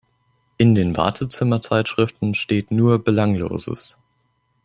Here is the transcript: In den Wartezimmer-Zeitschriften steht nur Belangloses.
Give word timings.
In 0.57 0.73
den 0.73 0.97
Wartezimmer-Zeitschriften 0.97 2.33
steht 2.33 2.71
nur 2.71 2.97
Belangloses. 3.03 3.99